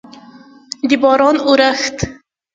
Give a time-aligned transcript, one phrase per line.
[0.89, 1.97] د باران اورښت